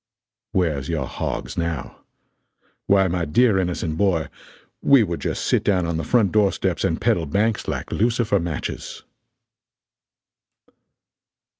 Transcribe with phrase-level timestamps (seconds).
[0.51, 1.97] ]"Where's your hogs now?
[2.87, 4.29] Why my dear innocent boy,
[4.81, 8.39] we would just sit down on the front door steps and peddle banks like lucifer
[8.39, 9.03] matches!"